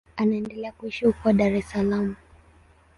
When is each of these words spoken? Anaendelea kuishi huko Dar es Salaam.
Anaendelea 0.17 0.71
kuishi 0.71 1.05
huko 1.05 1.33
Dar 1.33 1.53
es 1.55 1.65
Salaam. 1.69 2.15